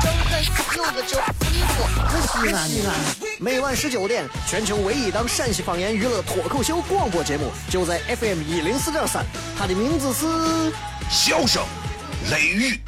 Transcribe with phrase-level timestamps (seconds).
[0.00, 0.40] 张张开
[0.76, 1.20] 柚子酒，
[1.50, 1.82] 你我
[2.26, 2.92] 西安的。
[3.40, 9.24] 每晚十九点，全球唯一档陕西方言娱乐脱口秀广播节目，就在 FM 一零四点三，
[9.58, 10.26] 它的名字是
[11.10, 11.62] 《笑声
[12.30, 12.80] 雷雨》。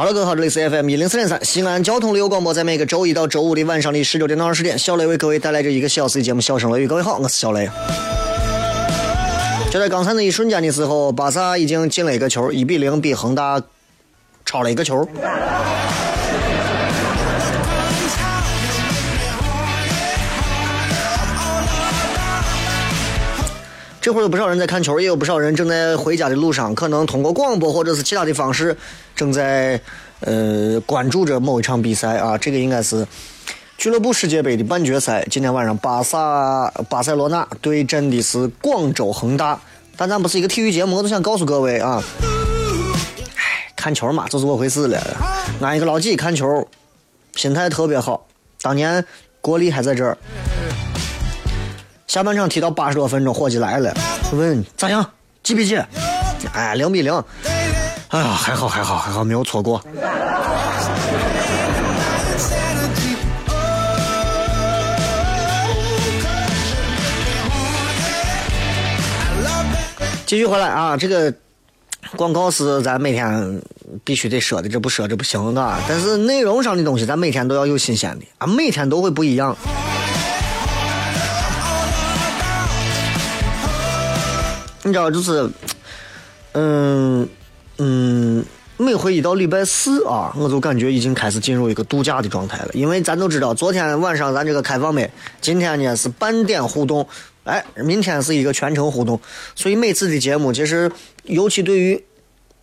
[0.00, 6.86] 好了，各位好，这里是 FM 一零四点三西安交通旅游广播，在每个周一到周五的晚上的十九点到二十点，小雷为各位带来这一个小时的节目《笑声雷雨》。
[6.88, 7.68] 各位好，我是小雷。
[9.70, 13.60] 就在刚才那一瞬间的时候，巴萨已经进了一个球，一比零比恒大
[14.46, 15.06] 超了一个球。
[24.00, 28.74] 这会儿有不少人在看球，也有不少人正在回家的路上，可能通过广播或者是其他的方式，
[29.14, 29.78] 正在
[30.20, 32.38] 呃关注着某一场比赛啊。
[32.38, 33.06] 这个应该是
[33.76, 39.60] 俱乐部世界杯的半决赛，今天晚上巴萨巴塞罗那对阵的是广州恒大。
[39.96, 42.02] 但咱不是一个体育节目，我都想告诉各位啊，
[43.36, 44.98] 唉，看球嘛，就是我回事了。
[45.60, 46.66] 俺一个老几看球，
[47.36, 48.26] 心态特别好。
[48.62, 49.04] 当年
[49.42, 50.16] 国力还在这儿。
[52.10, 53.94] 下半场踢到八十多分钟，伙计来了，
[54.32, 55.08] 问咋样？
[55.44, 55.80] 几比几？
[56.52, 57.14] 哎，零比零。
[58.08, 59.80] 哎呀，还好还好还好，没有错过。
[70.26, 71.32] 继续回来啊，这个
[72.16, 73.62] 广告是咱每天
[74.02, 75.78] 必须得说的，这不说这不行的。
[75.88, 79.56] 但是内容上的东西，咱每天都要有新鲜的啊，每天都会不一样。
[84.82, 85.50] 你知道，就是，
[86.52, 87.28] 嗯
[87.76, 88.42] 嗯，
[88.78, 92.70] 每回一到礼拜四啊，我就感觉已经开始进入一个度假的状态了。
[92.72, 95.10] 因为咱都知道，昨天晚上咱这个开放麦，
[95.42, 97.06] 今天呢是半点互动，
[97.44, 99.20] 哎，明天是一个全程互动。
[99.54, 100.90] 所以每次的节目，其实
[101.24, 102.02] 尤其对于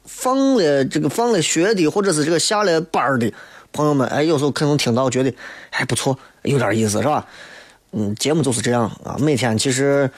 [0.05, 3.31] 放了这个放了学的，或者是这个下了班的
[3.71, 5.31] 朋友们，哎，有时候可能听到觉得
[5.69, 7.27] 还不错，有点意思，是吧？
[7.91, 10.09] 嗯，节目就是这样啊，每天其实。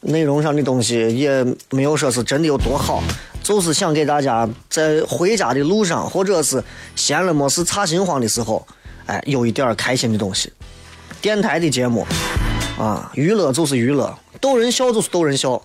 [0.00, 3.02] 内容上的东西也没有说是真的有多好，
[3.42, 6.62] 就是想给大家在回家的路上，或者是
[6.94, 8.66] 闲了没事差心慌的时候，
[9.06, 10.52] 哎，有一点开心的东西。
[11.20, 12.06] 电台的节目
[12.78, 15.60] 啊，娱乐就是娱乐，逗人笑就是逗人笑。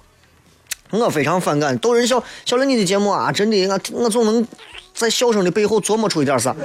[0.89, 4.47] 我非常反感逗人笑，小雷你的节目啊，真的，我我总能
[4.95, 6.55] 在笑声的背后琢磨出一点啥。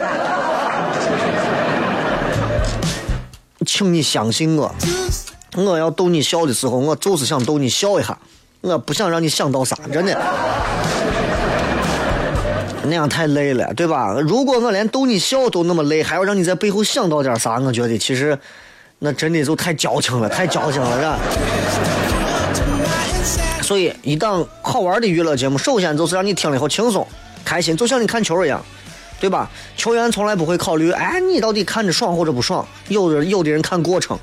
[3.67, 4.75] 请你相信我。
[5.65, 8.17] 我要逗你笑的时候，我就是想逗你笑一下，
[8.61, 10.17] 我不想让你想到啥，真的，
[12.85, 14.15] 那样太累了，对吧？
[14.21, 18.39] 如果我连逗你笑都那么累，还要让你在背后想到点啥，我觉得其实
[19.01, 21.19] 那真的就太矫情了，太矫情了，是吧？
[23.63, 27.07] 所以，一档好玩的娱乐节目，首先就是让你听了以后轻松、
[27.45, 28.65] 开心，就像你看球一样，
[29.21, 29.51] 对吧？
[29.77, 34.19] 球员从来不会考虑，哎，你到底看着爽或者不爽，有的有的人看过程。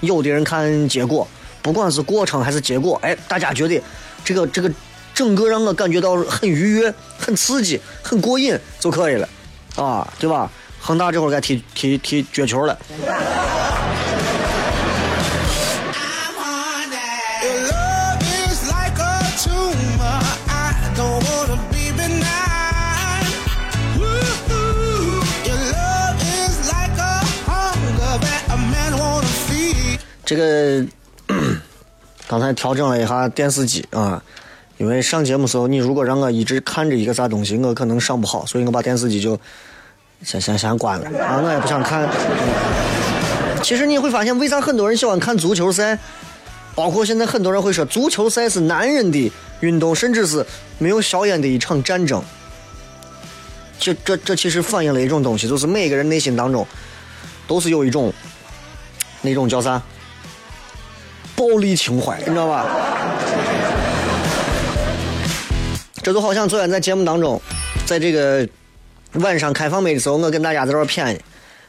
[0.00, 1.26] 有的人看结果，
[1.62, 3.82] 不管是过程还是结果，哎，大家觉得
[4.24, 4.70] 这个这个
[5.14, 9.28] 整个让我感觉到很愉悦、很刺激、很过瘾就可以了，
[9.76, 10.50] 啊，对吧？
[10.80, 12.78] 恒大这会儿该踢踢踢绝球了。
[30.28, 30.84] 这个
[32.28, 34.22] 刚才调整了一下电视机啊，
[34.76, 39.40] 因为上节目时候，你如果让我一直看着一个啥东西，我可能上不好，所以我把电视机就
[40.22, 42.06] 先先先关了啊，我也不想看。
[43.62, 45.98] 其实你会发现，为啥很多人喜欢看足球赛？
[46.74, 50.44] 包括现在很多人会说，足球赛是男人的运动，甚至是
[50.76, 52.22] 没有硝烟的一场战争。
[53.78, 56.66] 这这这其实反映了一种东西，就是每个人内心当中
[57.46, 58.12] 都是有一种
[59.22, 59.82] 那种叫啥
[61.38, 62.66] 暴力情怀，你知道吧？
[66.02, 67.40] 这就好像昨天在节目当中，
[67.86, 68.46] 在这个
[69.12, 71.16] 晚上开放麦的时候，我跟大家在这谝。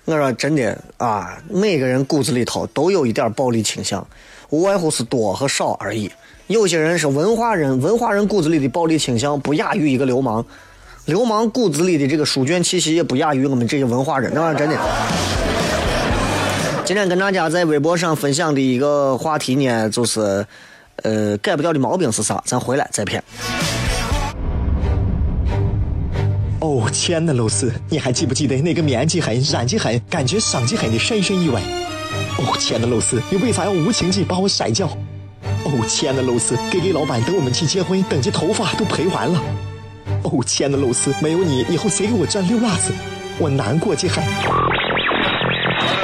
[0.06, 4.06] 我说真的啊，每个人骨子里头都有一点暴力倾向，
[4.50, 6.10] 无外乎是多和少而已。
[6.48, 10.44] 有些人是文化人，文化人骨子里的暴力倾向不亚于一个流氓，
[11.06, 14.76] 流氓骨子里的这个书卷气息也不亚于我们这些文化人，那玩意真的。
[16.90, 20.44] 今天跟大家在微博上分享的一个话题呢，就是
[21.04, 22.42] 呃，改不掉的毛病是啥？
[22.48, 23.24] 咱回来再骗。
[26.60, 31.62] 哦，亲爱的露丝，你还记不记得那个面积狠、染技狠、感觉伤及狠的深深意外？
[32.40, 34.88] 哦，亲爱的露丝，你为啥要无情地把我甩掉？
[35.66, 39.40] 哦，亲爱的露丝给给老板等我们去结婚，等级头发都赔完了。
[40.24, 42.92] 哦，亲爱的露丝，没有你，以后谁给我赚溜辣子？
[43.38, 44.24] 我难过极狠。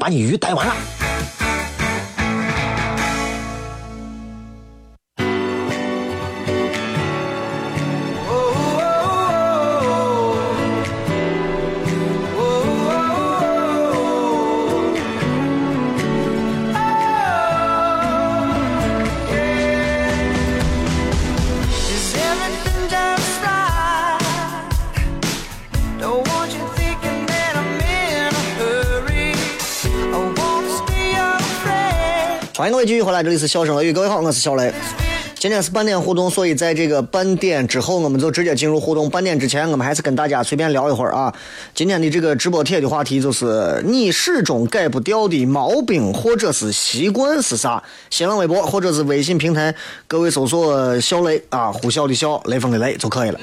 [0.00, 0.99] 把你鱼逮完了。
[32.60, 34.70] 欢迎各位继续回来，这里是笑声雷雨，各位好，我是小雷。
[35.38, 39.08] 今天是半点互动，所以在这个半点之后，我们就直接进入互动。
[39.08, 41.34] 半点之前，我们还是跟大家随便聊一会儿啊。
[41.74, 47.82] 今天的这个直播贴的话题就是你始终改不掉的毛病或者是习惯是啥？
[48.10, 49.74] 新浪微博或者是微信平台，
[50.06, 53.40] 各位搜索“小雷”啊，呼啸的啸，雷锋的雷就可以了。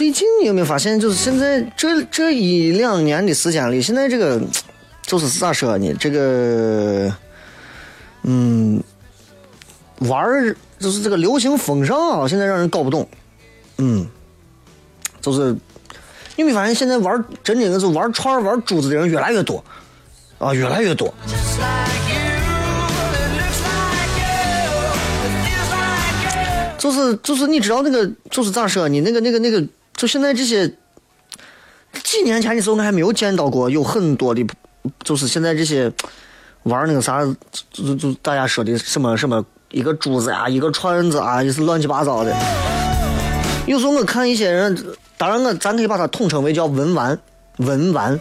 [0.00, 4.40] 最近你有没有发现，就是现在这这一两年的时间里，现在这个
[5.02, 5.94] 就是咋说呢？
[6.00, 7.14] 这个，
[8.22, 8.82] 嗯，
[9.98, 13.06] 玩儿就是这个流行风尚啊，现在让人搞不懂。
[13.76, 14.06] 嗯，
[15.20, 19.62] 就是你有没有发现，现在玩真的是玩串玩珠子的人越来越多
[20.38, 21.12] 啊，越来越多。
[21.26, 22.16] Just like you,
[23.12, 24.24] it looks like you,
[25.26, 26.78] it feels like you.
[26.78, 29.62] 就是就是你知道那个就是咋说你那个那个那个，
[30.00, 30.66] 就现在这些
[32.02, 34.42] 几年前的时候，我还没有见到过有很多的，
[35.04, 35.92] 就是现在这些
[36.62, 37.22] 玩那个啥，
[37.70, 42.34] 就就就大家说的什么什么一个珠子啊，一个串子啊，也是乱七八糟的。
[43.66, 44.74] 有时候我看一些人，
[45.18, 47.18] 当然我咱可以把它统称为叫文玩，
[47.58, 48.18] 文玩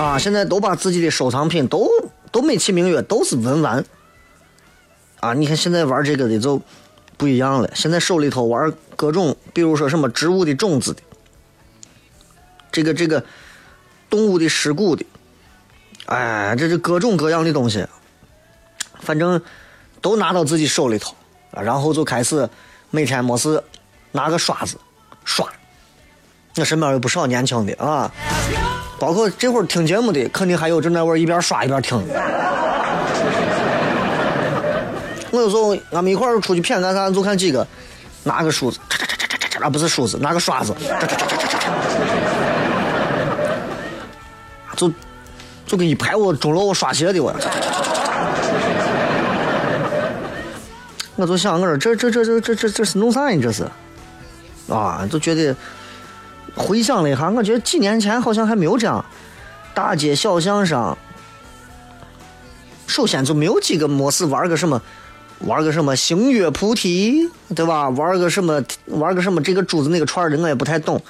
[0.00, 1.88] 啊，现在都把自己的收藏品都
[2.32, 3.84] 都美其名曰都是文玩
[5.20, 5.32] 啊。
[5.32, 6.60] 你看现在玩这个的就
[7.20, 11.02] 不一样了，现在手里头玩各种，比如说什么植物的种子的，
[12.72, 13.22] 这个这个
[14.08, 15.04] 动物的尸骨的，
[16.06, 17.86] 哎，这是各种各样的东西，
[19.00, 19.38] 反正
[20.00, 21.14] 都拿到自己手里头，
[21.50, 22.48] 然后就开始
[22.90, 23.62] 每天没事
[24.12, 24.78] 拿个刷子
[25.22, 25.46] 刷。
[26.56, 28.10] 我身边有不少年轻的啊，
[28.98, 32.14] 包括这会儿听节目的，肯定还有正在玩一边刷一边听的。
[35.40, 37.66] 有时候俺们一块儿出去谝干啥，就看几个
[38.24, 41.58] 拿个梳子，嚓嚓嚓嚓嚓嚓，啊不是梳子，拿个刷子，嚓嚓嚓嚓嚓
[44.72, 44.92] 嚓，就
[45.66, 47.34] 就跟一排我钟楼我刷鞋的我，
[51.16, 53.40] 我就想我说这这这这这这这是弄啥呢？
[53.42, 53.64] 这是
[54.68, 55.54] 啊，就觉得
[56.54, 59.04] 回想了一下，我觉得几年前好像还没有这样，
[59.74, 60.96] 大街小巷上
[62.86, 64.80] 首先就没有几个没事玩个什么，
[65.40, 67.88] 玩个什么星月菩提，对吧？
[67.90, 71.02] 玩个什么，玩个什么这个珠子那个串的，我也不太懂，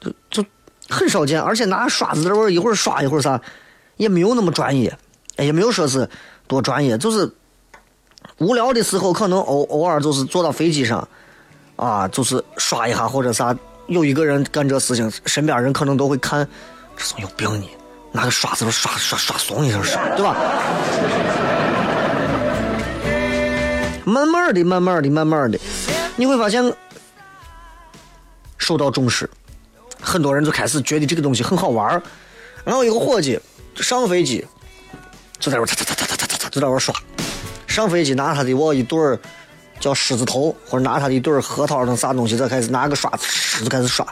[0.00, 0.44] 就就
[0.88, 1.40] 很少见。
[1.40, 3.40] 而且拿刷子这会儿一会儿刷一会儿啥，
[3.96, 4.96] 也没有那么专业，
[5.36, 6.08] 也没有说是
[6.48, 7.30] 多专业，就是
[8.38, 11.08] 无聊的时候可能偶偶尔就是坐到飞机上，
[11.76, 13.56] 啊，就是刷一下或者啥。
[13.86, 16.48] 有一个人干这事情，身边人可能都会看，
[16.96, 17.68] 这怂有病呢，
[18.12, 20.34] 拿个刷子刷刷刷怂一下刷，对吧？
[24.04, 25.58] 慢慢的，慢慢的，慢慢的，
[26.16, 26.62] 你会发现
[28.58, 29.28] 受到重视，
[30.00, 32.02] 很多人就开始觉得这个东西很好玩儿。
[32.64, 33.38] 然后一个伙计
[33.76, 34.46] 上飞机
[35.38, 36.94] 就在那儿擦擦擦擦擦擦擦就在那儿刷，
[37.66, 39.18] 上飞机拿他的我一对儿
[39.80, 43.26] 叫狮子头，或者拿他的一对儿核桃那啥东西，再开始拿个刷子
[43.62, 44.06] 就开始刷。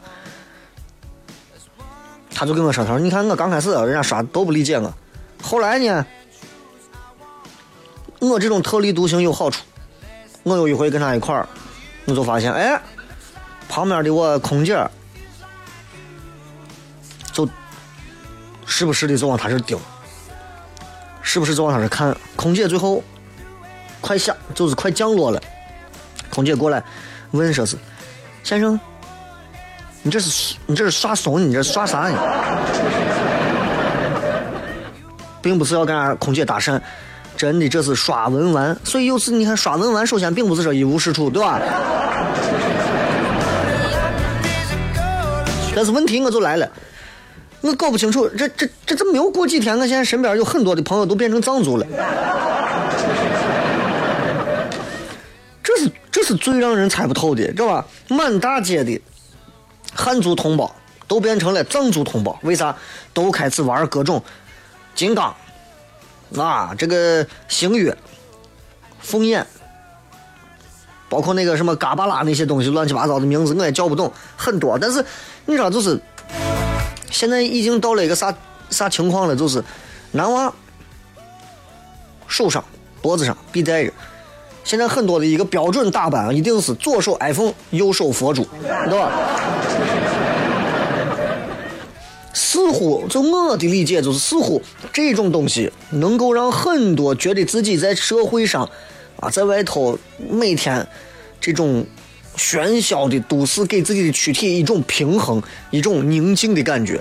[2.34, 4.92] 他就跟我说：“他说你看我刚开始人家刷都不理解我，
[5.42, 6.04] 后来呢，
[8.18, 9.62] 我这种特立独行有好处。
[10.42, 11.48] 我有一回跟他一块儿，
[12.06, 12.80] 我就发现，哎，
[13.68, 14.76] 旁边的我空姐
[17.32, 17.48] 就
[18.66, 19.78] 时不时的就往他这盯，
[21.22, 22.16] 时不时就往他这看。
[22.34, 23.02] 空姐最后
[24.00, 25.40] 快下就是快降落了，
[26.28, 26.82] 空姐过来
[27.30, 27.76] 问说是
[28.42, 28.78] 先生，
[30.02, 32.18] 你这是你这是耍怂，你这耍啥呢？
[35.40, 36.80] 并不是要跟俺空姐搭讪，
[37.42, 38.76] 真的这是刷文玩。
[38.84, 41.58] 所以有时你看刷文玩，首先并不是说一无是处，对吧？
[45.74, 46.70] 但是问题我就来了，
[47.60, 51.86] 我搞不清楚，这这这这没有过几天，我现在身边有很多的朋友都变成藏族了。
[55.64, 57.84] 这是这是最让人猜不透的，知道吧？
[58.06, 59.02] 满大街的
[59.92, 60.72] 汉族同胞
[61.08, 62.76] 都变成了藏族同胞，为啥？
[63.12, 64.22] 都开始玩各种
[64.94, 65.34] 金刚
[66.36, 67.96] 啊，这个星月、
[69.00, 69.46] 凤眼，
[71.08, 74.78] 包括那个什么嘎巴拉那些东西，乱七八糟的名字我也叫不懂，很多。
[74.78, 75.04] 但是
[75.44, 76.00] 你知道，就是
[77.10, 78.34] 现在已经到了一个啥
[78.70, 79.62] 啥情况了，就是
[80.12, 80.52] 男娃
[82.26, 82.64] 手上、
[83.02, 83.92] 脖子上必带着。
[84.64, 89.12] 现在很多的一个标准打扮，一定是左手 iPhone，右手佛珠，知道吧？
[92.32, 94.62] 似乎就我的理解，就是似乎
[94.92, 98.68] 这种东西能够让很多觉得自己在社会上
[99.20, 99.98] 啊，在外头
[100.30, 100.86] 每天
[101.40, 101.84] 这种
[102.36, 107.00] 喧嚣的都市给自己的躯体一种平衡、一种宁静的感觉。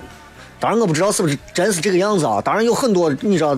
[0.59, 2.41] 当然，我不知道是不是真是这个样子啊。
[2.41, 3.57] 当然有很多你知道，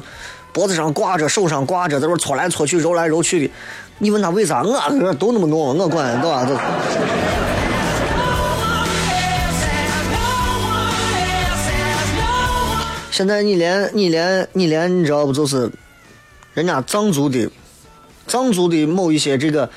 [0.53, 3.53] 脖子上挂着、手上挂着，在这搓来搓去、揉来揉去的。
[3.97, 4.61] 你问他为啥？
[4.63, 6.47] 我这都那么弄，我管对吧？
[13.13, 15.31] 现在你连你连你连你知道不？
[15.31, 15.69] 就是
[16.55, 17.47] 人家藏族的
[18.25, 19.69] 藏族的某一些这个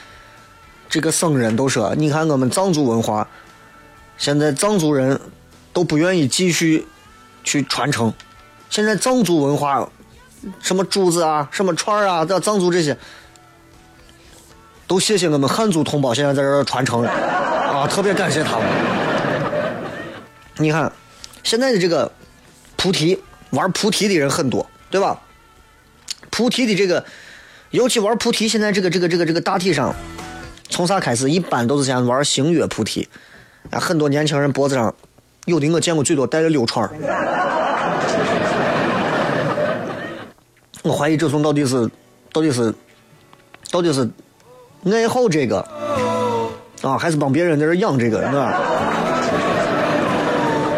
[0.88, 3.28] 这个僧人都说，你看我们藏族文化，
[4.16, 5.20] 现在藏族人
[5.74, 6.86] 都不愿意继续
[7.44, 8.10] 去传承。
[8.70, 9.86] 现在藏族文化，
[10.62, 12.96] 什么珠子啊，什么串儿啊，这藏族这些。
[14.86, 18.66] 都谢谢我们汉族同胞现在在这儿传承了，啊，特别感谢他们。
[20.56, 20.90] 你看，
[21.42, 22.10] 现在的这个
[22.76, 25.20] 菩提玩菩提的人很多，对吧？
[26.30, 27.04] 菩提的这个，
[27.70, 29.94] 尤其玩菩提，现在这个这个这个这个大体上，
[30.68, 31.30] 从啥开始？
[31.30, 33.08] 一般都是先玩星月菩提，
[33.70, 34.94] 啊，很多年轻人脖子上
[35.46, 36.90] 有的我见过最多戴了六串儿。
[40.82, 41.90] 我怀疑这种到底是
[42.32, 42.74] 到底是
[43.70, 44.08] 到底是。
[44.84, 45.58] 爱好这个
[46.82, 48.60] 啊，还是帮别人在这养这个，是吧？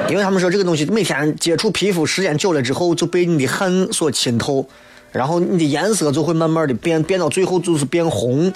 [0.08, 4.66] 因为他们说这个东西每天接触皮肤时间久了之后，就被你的汗所浸透，
[5.12, 8.50] 然后你的颜色就会慢慢的变，变到最后就是变红。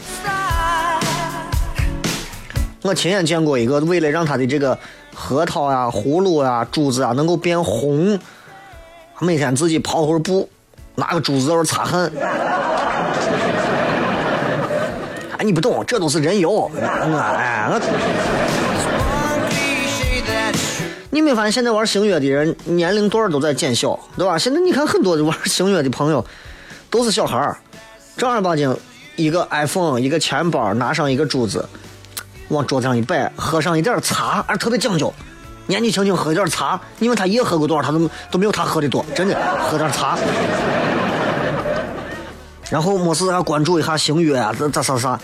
[2.81, 4.79] 我亲眼见过一个，为了让他的这个
[5.15, 8.19] 核桃呀、葫芦啊、珠子啊能够变红，
[9.21, 10.49] 每天自己跑会儿布，
[10.95, 12.11] 拿个珠子在那擦汗。
[15.39, 16.71] 哎你不懂，这都是人油。
[16.81, 17.79] 哎，我，
[21.15, 24.39] 你没发现现在玩星月的人年龄段都在减小，对吧？
[24.39, 26.25] 现在你看很多玩星月的朋友
[26.89, 27.59] 都是小孩儿，
[28.17, 28.75] 正儿八经
[29.17, 31.69] 一个 iPhone，一个钱包，拿上一个珠子，
[32.49, 35.13] 往桌子上一摆，喝上一点茶，而特别讲究。
[35.67, 40.19] 年纪轻轻喝一点茶，你问他夜喝过多少，他都都没有他喝的多，真的，喝点茶。
[42.71, 45.21] 然后没事还关注一下星月啊，这这啥啥，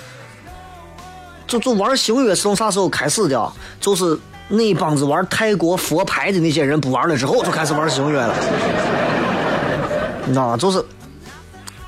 [1.46, 3.52] 就就玩星月是从啥时候开始的？
[3.80, 8.34] 就是那帮子玩泰国佛牌的那些人不玩了之后，就开始玩星月了。
[10.24, 10.56] 你知道吗？
[10.56, 10.84] 就是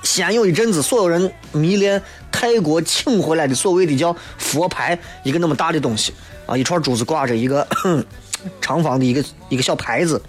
[0.02, 6.12] 先有一阵子，所有人迷恋泰国请回来的所谓的叫佛牌，一个那么大的东西
[6.46, 7.66] 啊，一串珠子挂着一个
[8.60, 10.20] 长方的一个一个小牌子，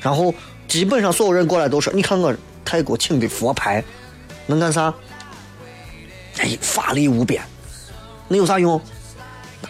[0.00, 0.34] 然后
[0.66, 2.34] 基本上所有人过来都说：“你看我
[2.64, 3.82] 泰国请的佛牌
[4.46, 4.92] 能干啥？
[6.38, 7.42] 哎，法力无边，
[8.28, 8.80] 那有啥用？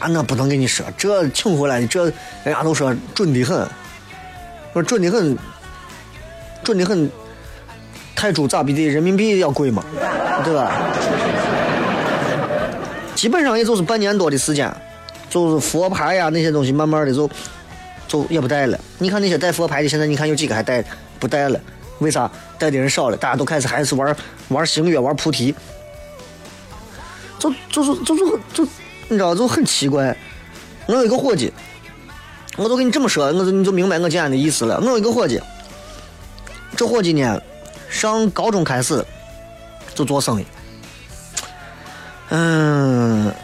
[0.01, 2.05] 那那不能跟你说，这请回来的这
[2.45, 3.67] 人家都说准的很，
[4.73, 5.37] 说准的很，
[6.63, 7.11] 准的很。
[8.21, 9.85] 泰铢咋比的人民币要贵嘛，
[10.45, 10.73] 对吧？
[13.15, 14.69] 基本上也就是半年多的时间，
[15.31, 17.31] 就是佛牌呀那些东西，慢慢的就
[18.09, 18.81] 就也不带了。
[18.99, 20.85] 你看那些带佛牌的，现在你看有几个还带
[21.21, 21.61] 不带了？
[22.01, 22.29] 为啥
[22.59, 23.17] 带的人少了？
[23.17, 24.17] 大家都开始还是玩
[24.49, 25.55] 玩星月、玩菩提，
[27.39, 28.67] 就就是就是就
[29.09, 30.17] 你知道就很奇怪。
[30.87, 31.53] 我有一个伙计，
[32.57, 34.79] 我都跟你这么说，我就你就明白我今天的意思了。
[34.81, 35.41] 我有一个伙计，
[36.77, 37.41] 这伙计呢，
[37.91, 39.05] 上高中开始
[39.95, 40.47] 就做生意，
[42.31, 43.35] 嗯，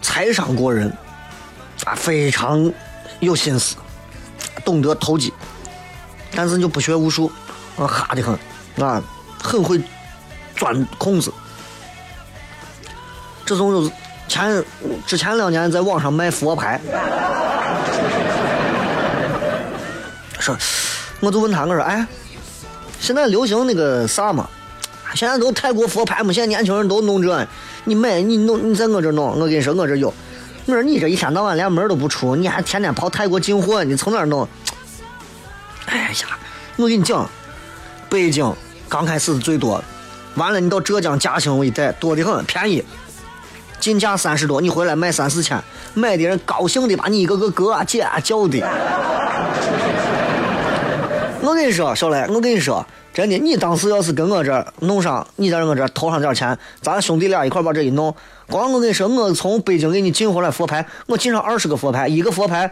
[0.00, 0.92] 财商过人
[1.84, 2.72] 啊，非常
[3.20, 3.76] 有心思，
[4.64, 5.32] 懂得投机，
[6.34, 7.30] 但是就不学无术，
[7.76, 9.02] 啊，哈的很，啊，
[9.42, 9.80] 很会
[10.54, 11.32] 钻空子。
[13.44, 13.90] 这种就是
[14.32, 14.64] 前
[15.06, 16.80] 之前两年在网上卖佛牌，
[20.40, 20.56] 说，
[21.20, 22.06] 我就问他，我说，哎，
[22.98, 24.48] 现在流行那个啥嘛？
[25.14, 27.46] 现在都泰国佛牌嘛，现在年轻人都弄这，
[27.84, 30.08] 你买你弄你在我这弄，我跟你说我这有。
[30.64, 34.48] 我说你这一天到晚连门都不出，你还天天跑泰国进货，你从哪弄？
[35.84, 36.38] 哎呀，
[36.76, 37.28] 我跟你讲，
[38.08, 38.50] 北京
[38.88, 39.84] 刚开始最多，
[40.36, 42.82] 完了你到浙江嘉兴一带多的很，便宜，
[43.82, 45.60] 进价三十多，你回来卖三四千，
[45.92, 48.60] 买的人高兴的把你一个个哥啊姐啊叫的。
[51.42, 58.14] 我跟你说，小雷，我跟你说，真的，你当时要是跟我这弄上，你在我这投上点钱，咱兄弟俩一块把这一弄，
[58.48, 62.70] 光我跟你说，我从北京给你进回来佛牌，我进上二十个佛牌，一个佛牌，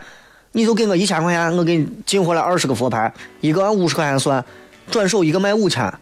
[0.52, 4.44] 你就给我一千块钱，我给你进回来二十个佛牌，一个按五十块钱算，
[4.88, 5.92] 转手一个卖五千，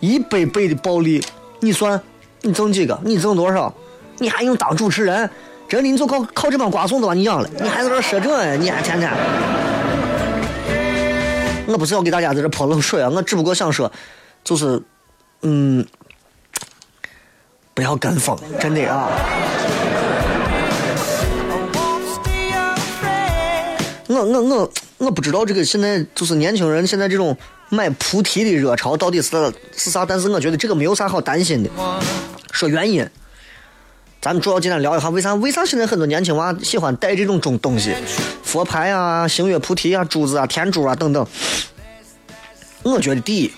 [0.00, 1.22] 一百倍的暴利，
[1.60, 2.00] 你算
[2.40, 2.98] 你挣几个？
[3.04, 3.74] 你挣多少？
[4.18, 5.28] 你还用当主持人？
[5.68, 8.56] 真的，你就靠靠这帮瓜怂子把你养了，你还在这说这？
[8.56, 9.10] 你还天天。
[11.66, 13.92] 我不是要给大家在这泼冷水啊，我只不过想说，
[14.42, 14.82] 就是，
[15.42, 15.86] 嗯，
[17.74, 19.10] 不要跟风，真的啊。
[24.06, 26.86] 我我我我不知道这个现在就是年轻人？
[26.86, 27.36] 现在这种
[27.68, 31.68] 买菩提的热潮到底是是啥，但是我觉得这个没有啥好担心的。
[32.50, 33.06] 说原因，
[34.20, 37.94] 咱们主要今天聊一下为啥为啥现在很多年轻娃喜欢带这种种东西，
[38.42, 41.24] 佛牌啊、星月菩提啊、珠子啊、天珠啊等等。
[42.82, 43.52] 我觉得第一，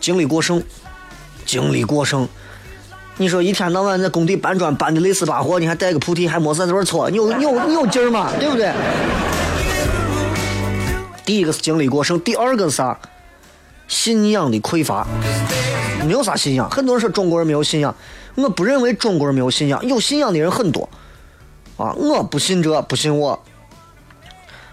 [0.00, 0.62] 精力过剩，
[1.44, 2.26] 精力过剩。
[3.18, 8.32] 你说一天到晚在工地搬砖搬的累死巴活，你还带个菩提，还没事在这儿搓，你有你有你有劲儿吗？
[8.40, 8.72] 对不对？
[11.26, 12.98] 第一个是精力过剩，第二个是啥？
[13.88, 15.06] 信仰的匮乏，
[16.06, 16.70] 没有啥信仰。
[16.70, 17.94] 很多人说中国人没有信仰，
[18.34, 20.88] 我不认为中国人没有信仰，有信仰的人很多。
[21.76, 23.42] 啊，我不信这，不信我。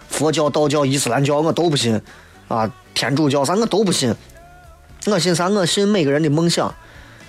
[0.10, 2.02] 佛教、道教、伊斯兰教我都不信，
[2.48, 4.14] 啊，天主教啥我都不信。
[5.06, 5.48] 我信啥？
[5.48, 6.74] 我信每个人的梦想，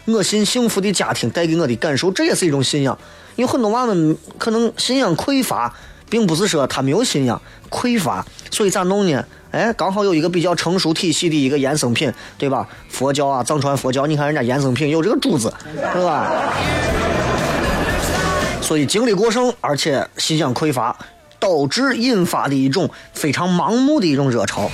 [0.07, 2.99] 我信幸福的家庭带给我的感受，这也是一种信仰。
[3.37, 5.75] 有很多娃们可能信仰匮乏，
[6.09, 7.41] 并不是说他没有信仰，
[7.71, 9.25] 匮乏，所以咋弄呢？
[9.53, 12.69] 哎，刚好有一个比较成熟体系的一个衍生品，对吧？
[12.89, 15.53] 佛教啊，藏传佛教，你看人家衍生品有这个珠子，
[15.93, 16.31] 对吧？
[18.63, 20.97] 所以精力过剩，而且信仰匮乏，
[21.41, 24.71] 导致引发的一种非常盲目的一种热潮。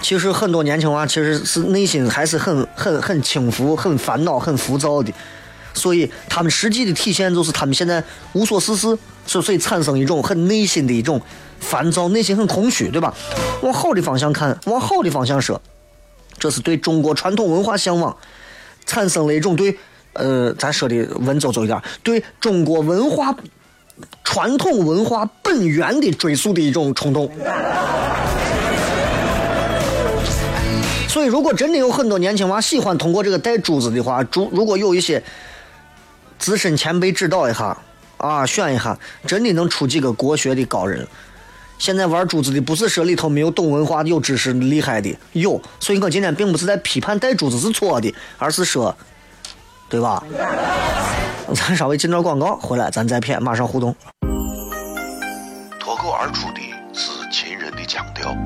[0.00, 5.12] 其实很多年轻娃其实是内心还是很很很轻浮、很烦恼、很浮躁的，
[5.74, 8.96] 所以他们实际的体现就是他们现在无所事事，
[9.26, 11.20] 所所以产生一种很内心的一种
[11.60, 13.14] 烦躁，内心很空虚，对吧？
[13.62, 15.60] 往好的方向看，往好的方向说，
[16.38, 18.16] 这是对中国传统文化向往，
[18.86, 19.76] 产生了一种对
[20.14, 23.34] 呃，咱说的文绉绉一点，对中国文化
[24.24, 27.30] 传统文化本源的追溯的一种冲动。
[31.08, 35.22] 所以，如果真的有很多年轻娃喜欢通过这个带珠子的话，如如果有一些
[36.38, 37.76] 资深前辈指导一下，
[38.18, 41.06] 啊，选一下，真的能出几个国学的高人。
[41.78, 45.60] 现在玩珠子的不是说里头没有懂文化、有知识厉害的，有。
[45.80, 48.94] 所以我今天并不是在批判带珠子是错的，而是说，
[49.88, 50.22] 对吧？
[51.54, 53.96] 咱稍微进段广告，回来咱再片，马上互动。
[55.80, 56.60] 脱口而出的
[56.92, 58.36] 是秦人的腔调，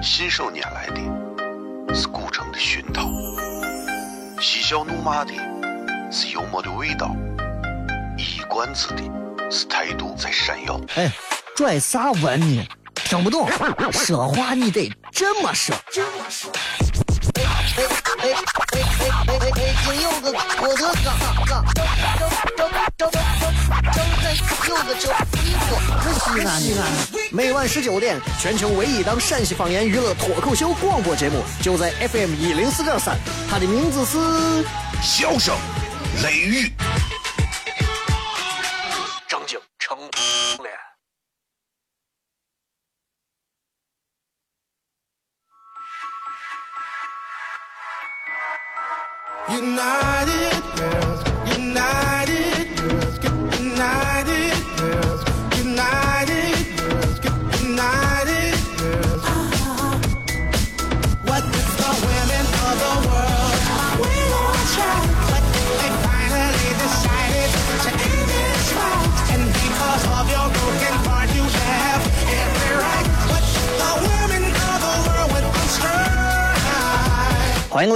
[0.00, 3.10] 信手拈来的是古城的的熏陶，
[4.40, 5.32] 嬉笑怒骂的
[6.10, 7.14] 是幽默的味道，
[8.16, 9.02] 一冠子的
[9.50, 10.80] 是态度在闪耀。
[10.94, 11.10] 哎，
[11.54, 12.66] 拽啥文呢？
[12.94, 13.48] 听不懂，
[13.92, 15.74] 说话你得这么说。
[17.36, 17.84] 哎哎
[18.18, 19.38] 哎哎哎
[19.86, 19.94] 哎！
[20.02, 22.18] 有个郭德纲，纲，张张
[22.56, 24.02] 张张张张
[24.68, 25.12] 有个叫
[25.42, 26.82] 一个西安西安。
[27.30, 33.16] 每晚十九点，全球唯一档陕西方言娱乐脱口秀广播节目，就在 FM 一零四点三，
[33.48, 34.18] 它的名字是
[35.02, 35.54] 笑声
[36.22, 36.72] 雷雨，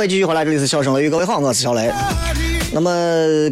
[0.09, 1.93] 继续回来，这里是笑声雷雨，各位好，我是小雷。
[2.73, 2.91] 那么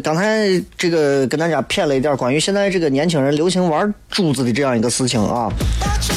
[0.03, 5.51] 刚才这个跟大家骗了一点关于现在这个年轻人流行玩珠子的这样一个事情啊，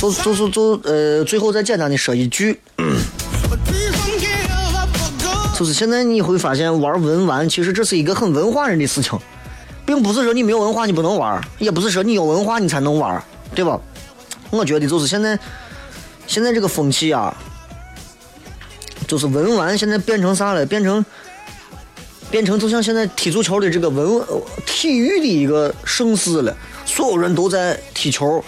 [0.01, 2.59] 就就是就呃，最后再简单的说一句.
[5.59, 9.19] 就是现在你会发现玩文玩其实这是一个很文化人的事情，
[9.85, 13.23] 并不是说你没有文化你不能玩，也不是说你有文化你才能玩，
[13.55, 13.79] 对吧？
[14.49, 15.39] 我觉得就是现在
[16.27, 17.37] 现在这个风气啊，
[19.11, 20.65] 就是文玩现在变成啥了？
[20.65, 21.05] 变成
[22.31, 24.25] 变成就像现在踢足球的这个文
[24.65, 28.41] 体育的一个盛世了，所有人都在踢球，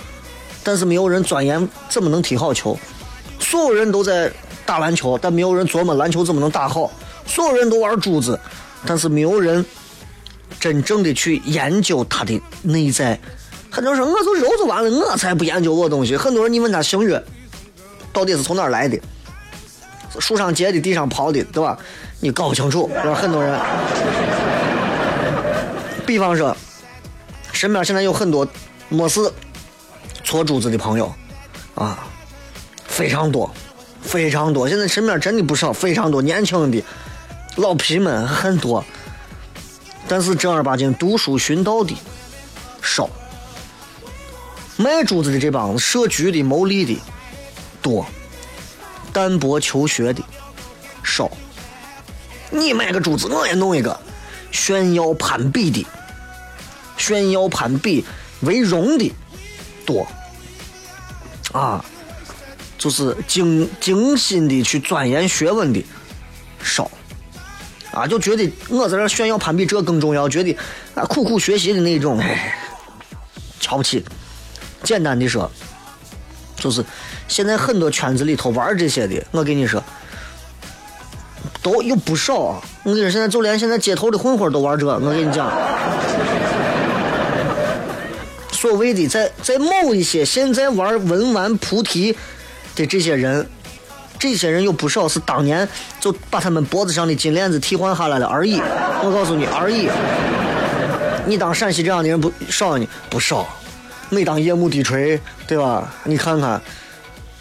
[0.63, 2.79] 但是没有人钻研怎么能踢好球。
[3.41, 4.31] 所有人都在
[4.65, 6.89] 打篮球，但没有人琢磨篮球怎么能打好。
[7.27, 8.39] 所有人都玩珠子，
[8.87, 9.67] 但是没有人
[10.61, 13.19] 真正的去研究它的内在。
[13.69, 16.17] 很多人说我就揉就完了，我才不研究我东西。
[16.17, 17.21] 很多人你问他星月
[18.13, 18.97] 到底是从哪来的，
[20.21, 21.79] 树上结的，地上刨的，对吧？
[22.21, 23.15] 你搞不清楚，对吧？
[23.15, 23.59] 很多人，
[26.07, 26.57] 比方说，
[27.53, 28.47] 身边现在有很多
[28.89, 29.21] 没事
[30.23, 31.13] 搓珠子的朋友
[31.75, 32.07] 啊，
[32.87, 33.53] 非常多，
[34.01, 34.69] 非常多。
[34.69, 36.85] 现在身边真的不少，非常多年轻的
[37.57, 38.85] 老皮们很多，
[40.07, 41.97] 但是正儿八经读书寻道的
[42.83, 43.09] 少。
[44.77, 47.01] 卖珠子的这帮子，设局的、谋利的
[47.81, 48.07] 多，
[49.13, 50.23] 淡泊求学的
[51.05, 51.31] 少。
[52.51, 53.99] 你买个珠子，我也弄一个，
[54.51, 55.87] 炫耀攀比的，
[56.97, 58.05] 炫耀攀比
[58.41, 59.13] 为荣的
[59.87, 60.07] 多。
[61.53, 61.85] 啊，
[62.79, 65.85] 就是精精心的去钻研学问的
[66.63, 66.91] 少。
[67.91, 70.57] 啊，就觉得我在这炫耀攀比这更重要，觉得
[70.95, 72.59] 啊苦苦学习的那种，哎，
[73.61, 74.03] 瞧不起。
[74.83, 75.51] 简单的说，
[76.57, 76.85] 就是
[77.29, 79.83] 现在很多圈子里头玩这些的，我跟你说，
[81.63, 82.63] 都有不少。
[82.83, 85.51] 我跟你说，现在就连现在街头的混混都玩这，我跟你讲。
[88.53, 92.17] 所谓的在在某一些现在玩文玩菩提
[92.77, 93.45] 的这些人，
[94.19, 98.61] 这些人有不少是当年就把他们脖子上的金链子替换下来了而已。
[99.03, 99.89] 我告诉你，而已。
[101.27, 102.87] 你当陕西这样的人不少呢？
[103.11, 103.49] 不少。
[104.11, 105.93] 每当夜幕低垂，对吧？
[106.05, 106.61] 你看看，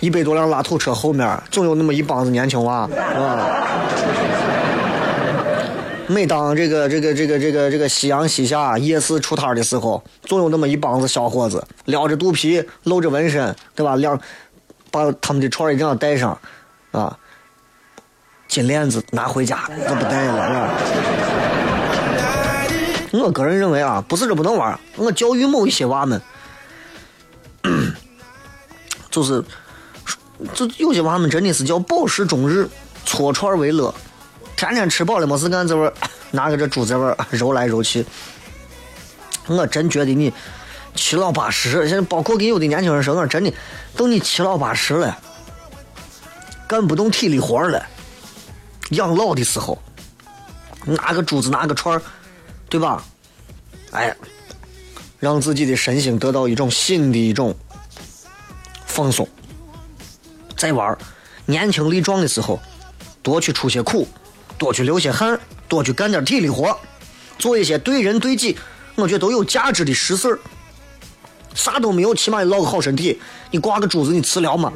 [0.02, 3.48] 一百多辆拉土车后面总有那么一帮子年轻娃，啊？
[6.08, 13.96] 每当这个这个这个这个这个夕阳西下，夜市出摊的时候，总有那么一帮子小伙子，撩着肚皮，露着纹身，对吧？
[13.96, 14.20] 两
[14.90, 16.36] 把他们的串儿一定要带上，
[16.92, 17.16] 啊，
[18.48, 20.48] 金链子拿回家，那不带了，
[23.12, 23.24] 是吧？
[23.24, 26.20] 我个人认为啊，不是这不能玩，我教育某一些娃们。
[29.12, 29.44] 就是，
[30.54, 32.68] 就有些娃们真的是叫饱食终日，
[33.06, 33.94] 搓串为乐，
[34.56, 35.92] 天天吃饱了没事干，这玩
[36.32, 38.06] 拿个这珠子玩揉来揉去。
[39.48, 40.32] 我真觉得你
[40.96, 43.54] 七老八十，现在包括给有的年轻人说，我真的
[43.96, 45.18] 都你七老八十了，
[46.68, 47.86] 干不动体力活了，
[48.92, 49.78] 养老的时候，
[50.86, 52.02] 拿个珠子拿个串，
[52.70, 53.04] 对吧？
[53.92, 54.16] 哎，
[55.20, 57.56] 让自己的身心得到一种新的一种。
[58.94, 59.26] 放松，
[60.62, 60.96] 再玩
[61.48, 62.60] 年轻力壮的时候，
[63.24, 64.08] 多去出些苦，
[64.60, 66.78] 多去流些汗，多去干点体力活，
[67.40, 68.56] 做一些对人对己，
[68.94, 70.40] 我觉得都有价值的实事儿。
[71.56, 73.20] 啥都没有，起码落个好身体。
[73.50, 74.72] 你挂个珠子，你吃了吗？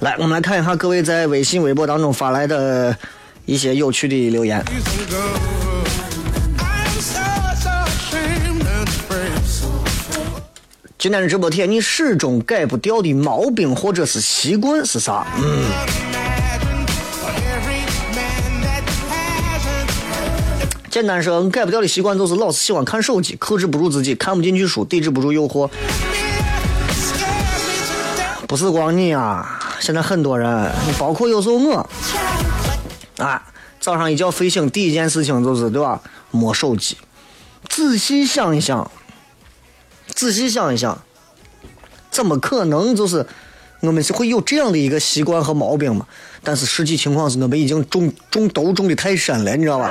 [0.00, 2.96] 来，我们来看一下各位在微信、微博当中发来的
[3.44, 4.64] 一些有趣的留言。
[10.96, 15.26] 今天的直播贴，你始终改不掉的毛病或者是习惯是啥？
[15.36, 16.86] 嗯，Imagine
[17.20, 17.84] for every
[18.16, 19.90] man that hasn't
[20.90, 25.68] 简单说，改不掉的习惯就是老是喜欢看手机，克制不住自己，看不进去书，抵制不住诱惑。
[28.46, 31.90] 不是光你啊，现在很多人，包括有时候我，
[33.16, 33.42] 啊，
[33.80, 36.00] 早上一觉睡醒，第一件事情就是对吧？
[36.30, 36.96] 摸手机。
[37.68, 38.90] 仔细想一想，
[40.06, 41.02] 仔细想一想，
[42.10, 43.26] 怎么可能就是
[43.80, 46.06] 我们是会有这样的一个习惯和毛病嘛？
[46.42, 49.90] 但是实际情况是我们已经中中毒中的太深了，你知道吧？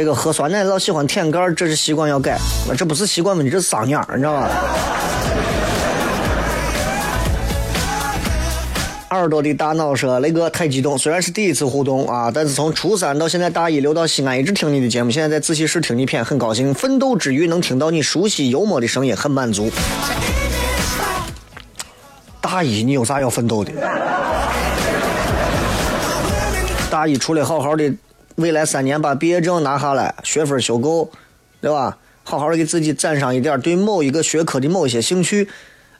[0.00, 2.38] 这个喝酸奶老喜欢舔盖儿，这是习惯要改，
[2.74, 4.48] 这不是习惯问题，这是嗓眼，你知道吧？
[9.10, 16.72] 耳朵的大脑说：“雷哥太激动，虽然是第一次互动啊，但是从初三到现在大一留到西安，一直听你的节目，现在在自习室听你片，很高兴。
[16.72, 19.70] 奋斗之余能听到你熟悉幽默的声音，很满足。
[22.40, 23.70] 大一你有啥要奋斗的？
[26.90, 27.92] 大一除了好好的，
[28.36, 31.10] 未来三年把毕业证拿下来，学分修够，
[31.60, 31.98] 对吧？
[32.22, 35.48] 好好的给自己攒上一点对某一个学科的某一些兴趣，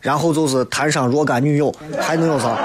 [0.00, 2.56] 然后就是谈上若干女友，还能有啥？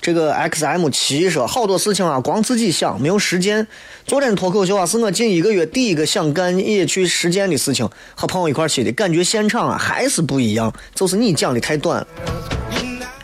[0.02, 3.67] 这个 XM 七说好多事情啊，光自己想，没有实践。
[4.08, 12.08] 昨天脱口秀啊，是我近一个月第一个想干也去实践的事情，和朋友一块去的，感觉现场啊还是不一样，就是你讲的太短了。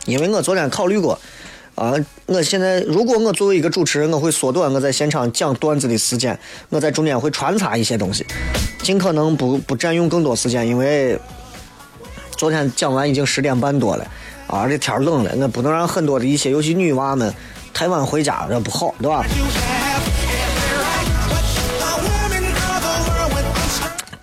[0.06, 1.20] 因为我昨天考虑过，
[1.74, 1.94] 啊，
[2.28, 6.38] 我现在如果我作为一个主持人，我会缩短我在现场讲段子的时间，
[6.70, 8.26] 我在中间会穿插一些东西，
[8.84, 11.20] 尽可能不不占用更多时间，因为
[12.38, 14.08] 昨天讲完已经十点半多了，
[14.48, 17.34] 啊，这天冷了，我不能让很多的一些尤其女娃们
[17.74, 19.26] 太晚回家，这不好，对吧？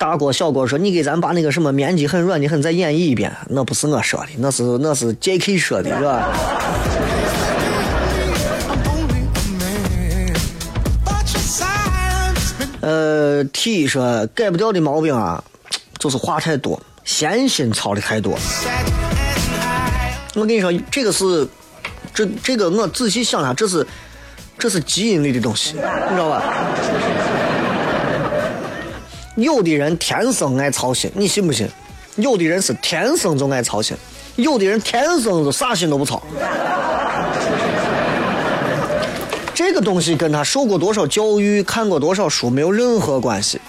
[0.03, 5.57] 大锅小锅说：“你给咱把那个什么面积很软的很再演绎一遍。”那不是我说的，那是那是 J.K.
[5.57, 6.29] 说的，是吧
[12.81, 15.45] 呃，T 说改不掉的毛病啊，
[15.99, 18.37] 就是话太多，闲心操的太多。
[20.35, 21.47] 我跟你说，这个是，
[22.13, 23.87] 这这个我仔细想想，这是
[24.59, 25.81] 这是基因里的东西，你
[26.17, 26.43] 知道吧？
[29.37, 31.69] 有的人天生爱操心，你信不信？
[32.17, 33.97] 有的人是天生就爱操心，
[34.37, 36.23] 有的人天生就啥心都不操。
[39.55, 43.61] 这个东西跟他受过多少教育、看过多少书没有任何关系。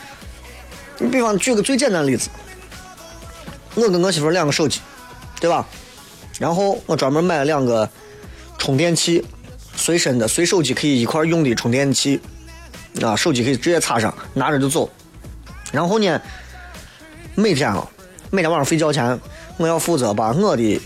[0.97, 2.29] 你比方举个最简单的例子，
[3.75, 4.81] 我跟我媳妇两个手机，
[5.39, 5.65] 对吧？
[6.39, 7.89] 然后我专门买了两个
[8.57, 9.23] 充电器，
[9.75, 12.19] 随身的，随手机可以一块用的充电器，
[13.01, 14.89] 啊，手机可以直接插上，拿着就走。
[15.73, 16.21] 然后呢，
[17.33, 17.85] 每天啊，
[18.29, 19.19] 每天晚上睡觉前，
[19.57, 20.79] 我要负责把我的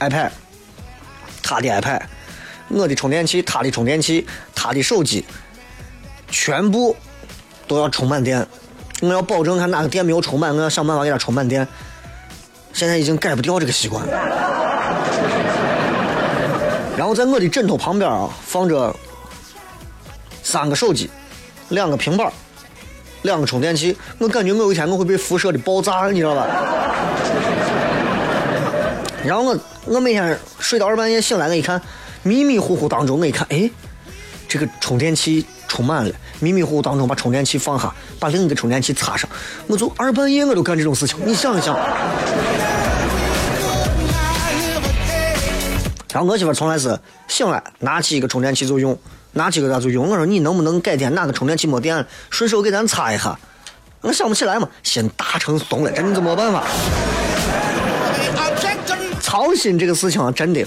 [0.00, 0.30] iPad、
[1.44, 2.02] 他的 iPad、
[2.68, 5.24] 我的充电器、他的充电器、他的手机，
[6.28, 6.96] 全部
[7.68, 8.44] 都要充满电。
[9.00, 11.64] 我要保证看哪个电没有充满，我要想办法给他充满电。
[12.72, 14.12] 现在已经改不掉这个习惯了。
[16.96, 18.92] 然后在我的枕头旁边啊，放着
[20.42, 21.08] 三个手机，
[21.68, 22.32] 两个平板儿，
[23.22, 23.96] 两个充电器。
[24.18, 26.46] 我感觉我有一天我会被辐射的爆炸，你知道吧？
[29.24, 31.80] 然后我我每天睡到二半夜醒来，我一看，
[32.22, 33.68] 迷迷糊糊当中，我一看，哎，
[34.46, 39.28] 这个充电器充满了，迷迷糊糊当中把充电器放下，把另一个充电器插上，
[39.66, 41.76] 我就二半夜我都干这种事情，你想一想。
[46.12, 46.98] 然后我媳妇从来是
[47.28, 48.96] 醒来拿起一个充电器就用，
[49.36, 50.08] 拿起个它就用。
[50.08, 53.38] 我说你能不能改天哪个充电器没电了，顺手给咱插一下？
[54.02, 56.62] 我想不起来嘛，心大成怂了，这你就没办法。
[59.20, 60.64] 操心这个事情啊，真的。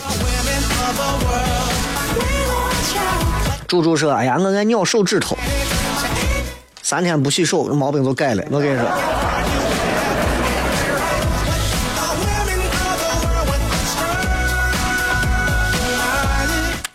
[3.68, 5.38] 猪猪说：“哎呀，我爱咬手指头，
[6.82, 8.44] 三天不洗手，毛病都改了。
[8.50, 8.86] 我跟你说，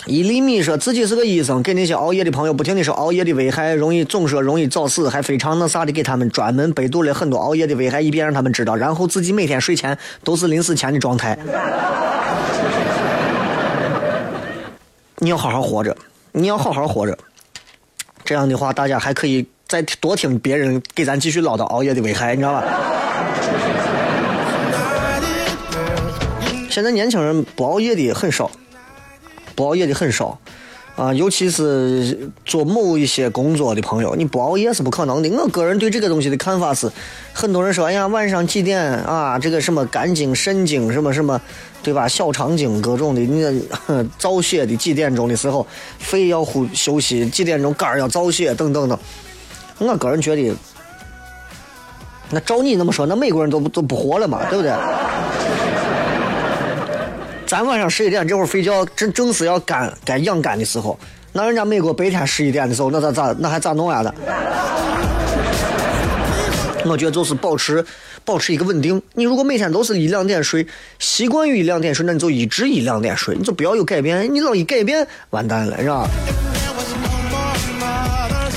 [0.07, 11.39] 一厘米说自己是个医生，给那些熬夜的朋友不停的说熬夜的危害，容易总说容易早死，还非常那啥的给他们专门百度了很多熬夜的危害，以便让他们知道，然后自己每天睡前都是临死前的状态。
[15.21, 15.97] 你要好好活着，
[16.33, 17.17] 你要好好活着。
[18.27, 22.65] 这样的话，大家还可以再多听别人给咱继续唠叨熬夜的危害，你知道吧？
[26.69, 28.51] 现在年轻人不熬夜的很少，
[29.55, 30.39] 不熬夜的很少，
[30.97, 35.29] 啊，尤其是做某一些工作的朋友，你不熬夜是不可能的。
[35.31, 36.91] 我个人对这个东西的看法是，
[37.33, 39.39] 很多人说，哎呀，晚上几点啊？
[39.39, 41.41] 这个什么肝经、肾经，什么什么，
[41.83, 42.07] 对吧？
[42.07, 45.67] 小肠经各种的，你呵造血的几点钟的时候，
[45.99, 48.99] 肺要呼休息，几点钟肝要造血，等等等。
[49.79, 50.55] 我个人觉得，
[52.31, 54.73] 那照你那么说，那美国人都都不活了嘛，对不对？
[57.47, 60.99] 咱晚上十一点这会儿睡觉，正正是要肝该养肝的时候。
[61.33, 64.15] 那人家美国白天十一点的时候，那咋咋那还咋弄呀的？
[66.87, 67.85] 我觉得就是保持
[68.25, 69.01] 保持一个稳定。
[69.15, 70.67] 你如果每天都是一两点睡，
[70.99, 74.33] 习惯于一两点睡，那你就一直一两点睡，你就不要有改变。
[74.33, 76.09] 你老一改变，完蛋了，是吧？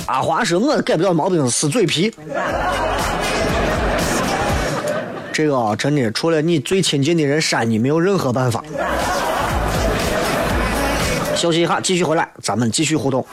[0.08, 2.12] 阿华说：“我改不了毛病是嘴皮。”
[5.38, 8.63] 这个啊，真的，除了你最亲近的人扇你，没有任何办法。
[11.36, 13.23] 休息一下，继续回来，咱们继续互动。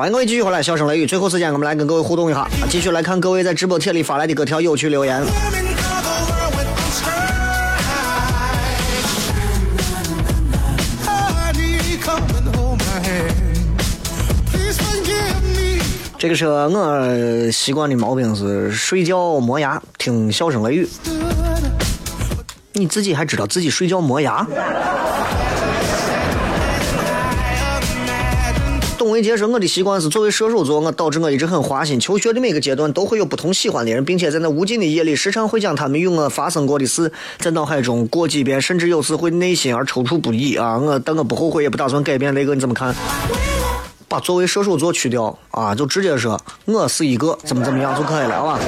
[0.00, 1.06] 欢迎各位继续回来，笑声雷雨。
[1.06, 5.22] 最后时间，我们来跟各位互动一下，继续来看各位在直播贴里发来的各条有趣留言。
[16.16, 20.88] 这个是我习惯的毛病是睡觉磨牙，听笑声雷雨。
[22.72, 24.46] 你自己还知道自己睡觉磨牙？
[29.20, 32.00] 董维杰说：“我的习惯是作为射手座，我导致我一直很花心。
[32.00, 40.78] 求学的每个阶段都会有不同喜欢的人，并且在那无尽的夜里，时常会将他们与我发生过的事在脑海中过几遍，甚至有时会内心而踌躇不已啊！
[40.78, 42.34] 我但我不后悔，也不打算改变。
[42.34, 42.94] 雷哥你怎么看？
[44.08, 48.58] 把作为射手座去掉啊，就直接说我是一个怎么怎么样就可以了，好吧？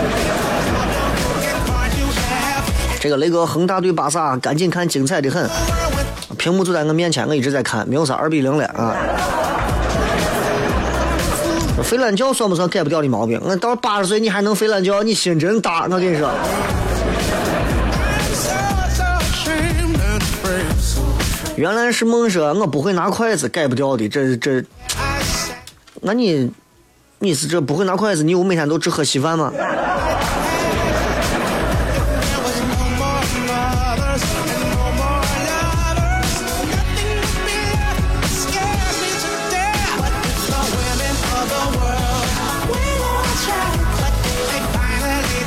[3.00, 5.48] 这个雷哥恒大对巴萨，赶紧看，精彩的很。
[6.36, 8.94] 屏幕就在我面前，我一直在看，没有啥二比零了啊。
[11.82, 13.40] 睡懒觉算不算改不掉的毛病？
[13.44, 16.30] 那到八十岁你还能睡懒觉，你心真大，我跟你说。
[21.56, 24.64] 原来是梦说我不会拿筷子，改不掉的，这这，
[26.00, 26.50] 那你
[27.18, 29.52] 你是这不会拿筷子，你又每天都只喝稀饭吗？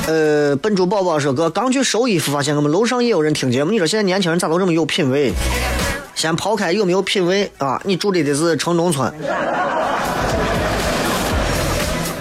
[0.06, 3.72] 呃，笨猪宝宝说哥刚去收衣服，发现我们楼上也有人听节目。
[3.72, 5.32] 你说现在年轻人咋都这么有品位？
[6.14, 9.12] 先抛开有没有品位啊，你住的的是城中村。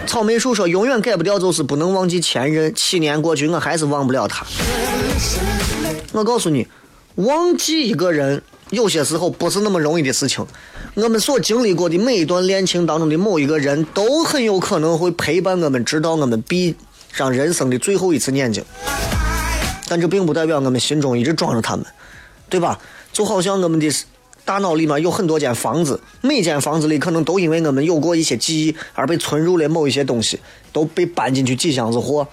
[0.08, 4.44] 草莓树说永远改不掉就是不能忘记前任，七年过去我还是忘不了他。
[6.12, 6.68] 我告诉你，
[7.16, 10.44] 忘记一个人有些时候不是那么容易的事情。
[10.96, 16.76] 我们所经历过的每一段恋情当中的某一个人，都很有可能会陪伴我们，直到我们毕
[17.16, 18.64] 上人生的最后一次眼睛。
[19.88, 21.86] 但这并不代表我们心中一直装着他们，
[22.50, 22.80] 对吧？
[23.14, 23.90] 就好像我们的
[24.44, 30.40] 大脑里面有很多间房子，每间房子里可能都因为我们有过一些记忆而被存入了某一些东西，
[30.74, 32.28] 都被搬进去几箱子货。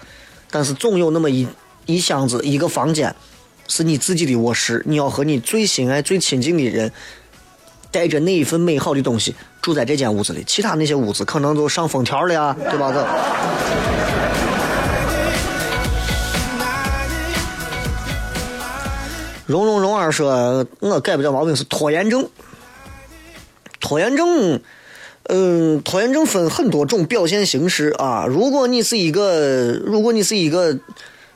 [0.51, 1.47] 但是总有那么一
[1.85, 3.15] 一箱子一个房间，
[3.67, 6.91] 是你自己的卧室，你要和你最心爱、最亲近的人，
[7.91, 12.91] 带着那一份美好的东西住在这间屋子里，其他那些屋子可能都上封条了呀，对吧？
[12.91, 14.22] 这。
[19.45, 22.29] 蓉蓉蓉儿说：“我改不了毛病是拖延症。
[23.79, 24.61] 拖延症，
[25.23, 28.25] 嗯，拖延症分很多种表现形式啊。
[28.25, 30.77] 如果你是一个，如果你是一个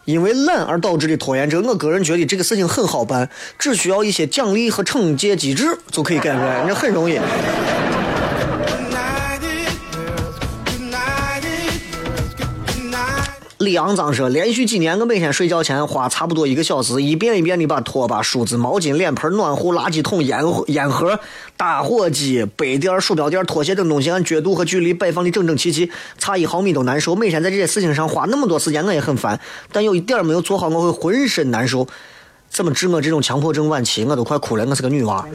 [0.05, 3.29] 因为懒而导致的拖延症，我个人觉得这个事情很好办，
[3.59, 7.19] 只需要一些奖励和惩戒机制就可以改出来，这很容易。
[13.59, 21.19] 李昂章说，连续几年我每天睡觉前花差不多一个小时，一遍一遍的把拖把、梳子、毛巾、脸盆、暖壶、垃圾桶、烟烟盒、
[21.57, 25.89] 打火机、杯垫、鼠标垫、拖鞋等东西按角度和距离摆放的整整齐齐，
[26.19, 27.15] 差一毫米都难受。
[27.15, 29.39] 每天在这些事情上花那么多时间，我也很烦，
[29.71, 31.87] 但有一点没有做好，我会浑身难受。
[32.51, 34.05] 怎么治我这种强迫症晚期？
[34.05, 35.27] 我都快哭了，我是个女娃。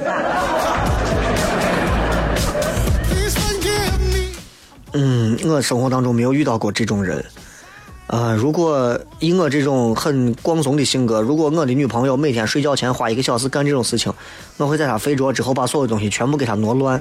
[4.93, 7.25] 嗯，我生活当中没有遇到过这种人。
[8.13, 14.13] 啊如果以我这种很光松的性格如果我的女朋友每天睡觉前花一个小时干这种事情
[14.59, 17.01] 我会在她睡着之后把所有东西全部给她挪乱。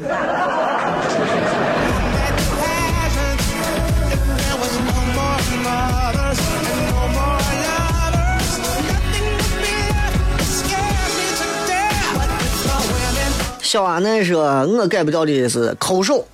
[13.62, 16.26] 小阿妹说我改不掉的是抠手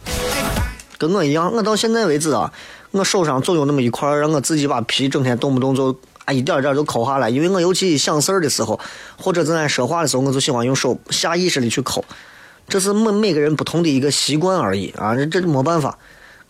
[1.00, 2.52] 跟我一样我到现在为止啊
[2.98, 5.95] 我手上总有那么一块，让我自己把皮整天动不动就
[6.26, 7.30] 啊一点儿点就抠下来。
[7.30, 8.80] 因为我尤其想事儿的时候，
[9.18, 12.04] 或者正在说话的时候，我就喜欢用手下意识的去抠。
[12.68, 15.98] 这是每每个人不同的一个习惯而已啊，这这没办法。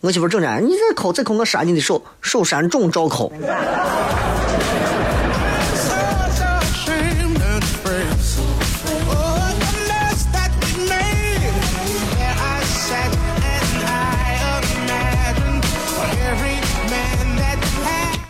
[0.00, 3.32] 我媳妇儿整天，你这抠再抠，我扇你的手，手扇肿照抠。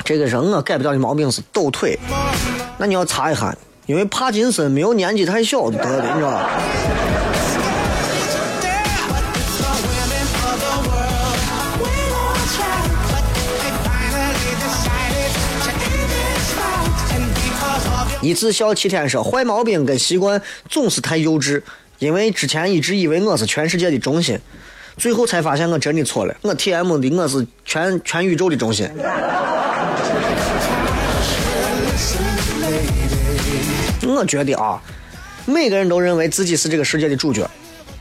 [0.09, 1.99] 这个人啊改不掉的毛病是抖腿，
[2.79, 3.55] 那你要查一下，
[3.85, 6.49] 因为帕金森没有年纪太小得的，你知道吧？
[18.23, 20.41] 一次笑七天说坏毛病跟习惯
[20.71, 21.63] 总是太幼稚，
[21.99, 24.41] 因为之前一直以为我是全世界的中心。
[24.99, 28.91] 最后才发现我真的错了，我 TM 的我是全全宇宙的中心。
[34.07, 34.83] 我觉得啊，
[35.47, 37.49] 每个人都认为自己是这个世界的主角，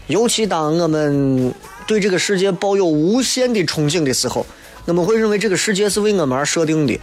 [0.07, 1.53] 尤其当我们
[1.85, 4.43] 对这个世界抱有无限的憧憬的时候，
[4.85, 6.99] 我们会认为这个世界是为我们而设定的，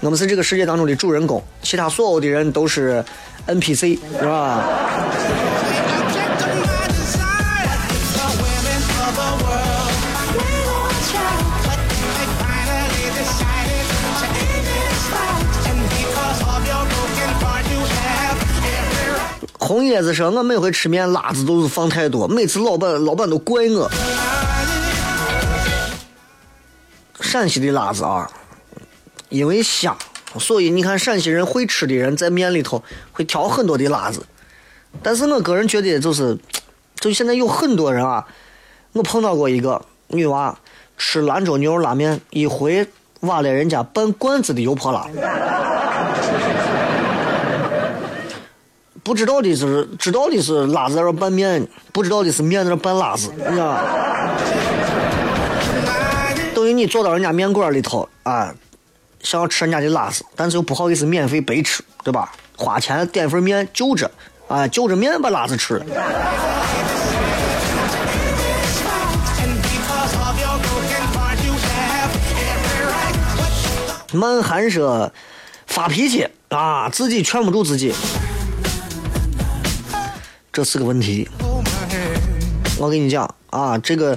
[0.00, 3.04] 我们是这个世界当中的主人公，其他所有的人都是
[3.46, 4.64] NPC，是吧？
[19.66, 23.90] 红叶子说，我每回吃面辣子都是放太多，每次老板老板都怪我。
[27.20, 28.30] 陕西的辣子啊，
[29.28, 29.98] 因为香，
[30.38, 34.24] 所以你看陕西人会吃的人在面里头会调很多的辣子。
[35.02, 36.38] 但是我个人觉得就是，
[37.00, 38.24] 就现在有很多人啊，
[38.92, 40.56] 我碰到过一个女娃
[40.96, 42.86] 吃兰州牛肉拉面，一回
[43.22, 45.08] 挖了人家半罐子的油泼辣。
[49.06, 53.78] 不知道的是知道的是辣子在那拌面，不知道的是面在那拌辣子，你知道？
[56.52, 58.52] 等于你坐到人家面馆里头啊，
[59.22, 62.32] 想要吃人家的辣子，但是又不好意思免费白吃，对吧？
[62.56, 64.10] 花钱点份面就着，
[64.48, 65.86] 啊，就着面把辣子吃了。
[74.12, 75.12] 满寒说
[75.68, 77.94] 发脾气啊，自己劝不住自己，
[80.56, 81.28] 这是个问题。
[82.78, 84.16] 我跟你讲啊，这个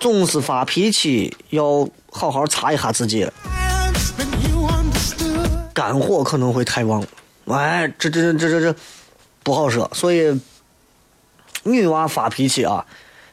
[0.00, 3.22] 总是发脾气，要好好查一下自己
[4.16, 5.46] ，But you understood.
[5.74, 7.04] 肝火可能会太旺。
[7.48, 8.74] 哎，这这这这这
[9.42, 9.90] 不好说。
[9.92, 10.40] 所以
[11.64, 12.82] 女娃发脾气啊，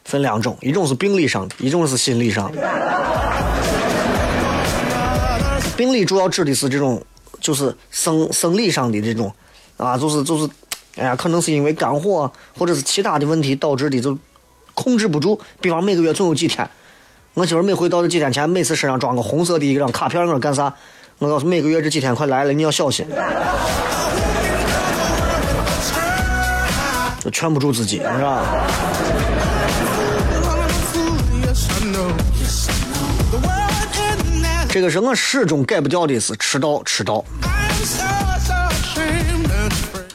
[0.04, 2.60] 分两种，一种是病理上的，一种是心理上的。
[5.74, 7.02] 病理主要指的是这种，
[7.40, 9.34] 就是生生理上的这种，
[9.78, 10.46] 啊，就是就是，
[10.96, 14.18] 哎呀，可能是因为肝火或者是其他的问题导致的，就
[14.74, 15.40] 控制不住。
[15.60, 16.68] 比方每个月总有几天，
[17.34, 20.74] 我媳妇每回到这几天前，每次身上装个红色的一张卡片，我干啥？
[21.18, 23.06] 我告诉每个月这几天快来了，你要小心。
[27.20, 28.42] 就劝不住自己，是吧？
[34.68, 37.24] 这个是我始终改不掉的是迟到，迟到。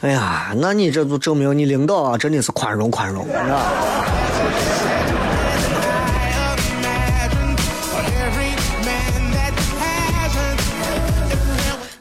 [0.00, 3.72] 哎呀，那你这就证明你领导啊真的是宽容宽容，你知道吧？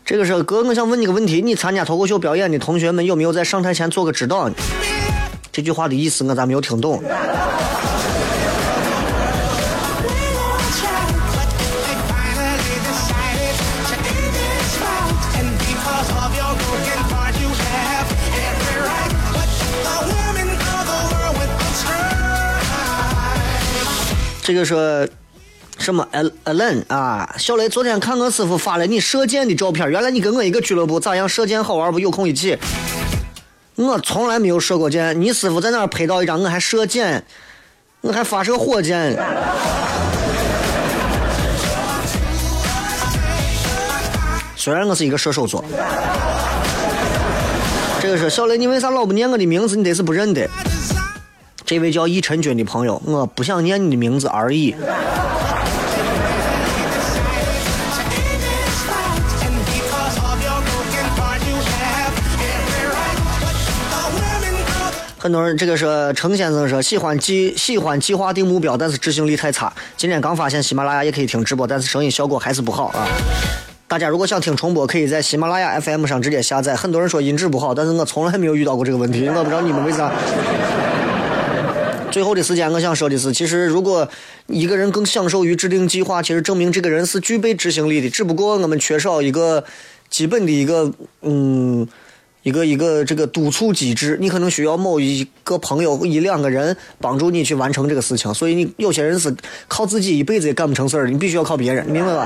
[0.06, 4.48] 这个是哥，我想问你个问题：你参加脱口秀表演的同学们有没有在上台前做个指导？
[5.52, 7.02] 这句话的意思我咋没有听懂？
[24.48, 25.06] 这个说
[25.78, 26.08] 什么
[26.46, 31.28] Alan 啊，小雷昨天看我师傅发了你射箭的照片，原来你跟我一个俱乐部，咋样？
[31.28, 32.00] 射箭好玩不？
[32.00, 32.58] 有空一起。
[33.76, 37.26] 我从来没有射过箭，你师傅在那儿拍到一张，我还射箭，
[38.00, 39.20] 我还发射火箭。
[44.56, 45.62] 虽然我是一个射手座，
[48.02, 49.76] 这个是小雷，你为啥老不念我的名字？
[49.76, 50.50] 你得是不认得。
[51.68, 54.74] 这位叫易晨军的朋友，我不想念你的名字而已。
[65.18, 69.74] 很多人这个是程先生说喜欢计喜欢计划定目标，但是执行力太差。
[69.98, 73.06] 今天刚发现喜马拉雅也可以听直播，但是声音效果还是不好啊。
[73.90, 76.78] 大家如果想听重播，可以在喜马拉雅 FM 上直接下载。
[76.78, 80.10] 很多人说音质不好，但是我从来没有遇到过这个问题，我不知道你们为啥。
[82.18, 84.10] 最后的时间，我想说的是，其实如果
[84.48, 88.10] 一个人更享受于制定计划，其实证明这个人是具备执行力的。
[88.10, 89.64] 只不过我们缺少一个
[90.10, 90.92] 基本的一个
[91.22, 91.88] 嗯。
[92.44, 99.36] 一个一个这个督促机制，你可能需要某一个朋友一两个人帮助你去完成这个事情，所以你有些人是
[99.68, 102.26] 靠自己一辈子也干不成事儿的，你必须要靠别人，你明白吧？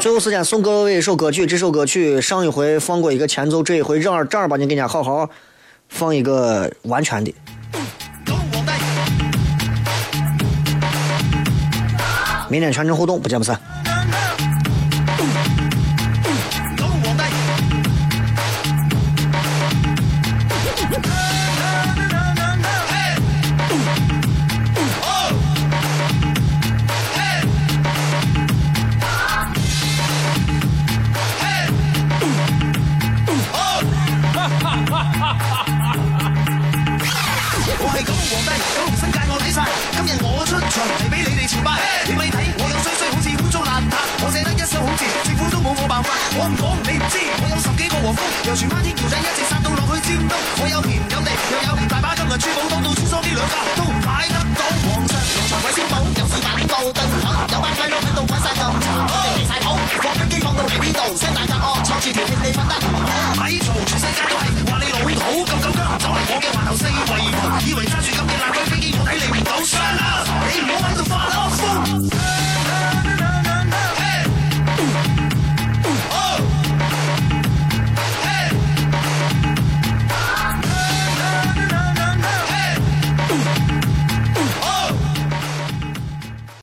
[0.00, 5.30] 最后时间送各位一首歌曲，这首歌曲上一回放过一个前奏，这一回正儿正儿八经给人家好好
[5.90, 7.34] 放一个完全的。
[12.48, 13.60] 明天全程互动，不见不散。